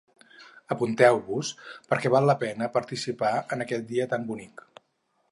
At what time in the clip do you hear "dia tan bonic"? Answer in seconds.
3.93-4.65